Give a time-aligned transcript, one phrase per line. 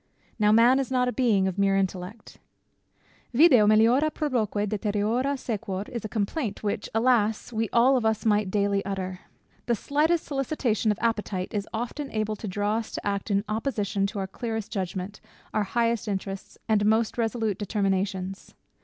[0.39, 2.39] Now, man is not a being of mere intellect.
[3.35, 7.53] Video meliora proboque, deteriora sequor, is a complaint which, alas!
[7.53, 9.19] we all of us might daily utter.
[9.67, 14.07] The slightest solicitation of appetite is often able to draw us to act in opposition
[14.07, 15.21] to our clearest judgment,
[15.53, 18.55] our highest interests, and most resolute determinations.